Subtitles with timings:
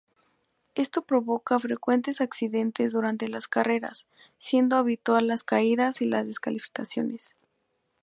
[0.73, 4.07] Esto provoca frecuentes accidentes durante las carreras,
[4.39, 7.35] siendo habitual las caídas y las descalificaciones.